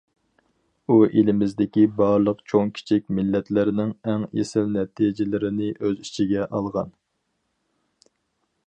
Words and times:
ئۇ 0.87 0.95
ئېلىمىزدىكى 1.19 1.83
بارلىق 1.99 2.41
چوڭ 2.53 2.71
كىچىك 2.79 3.05
مىللەتلەرنىڭ 3.19 3.93
ئەڭ 4.13 4.27
ئېسىل 4.31 4.75
نەتىجىلىرىنى 4.79 5.71
ئۆز 5.79 6.03
ئىچىگە 6.07 6.51
ئالغان. 6.61 6.93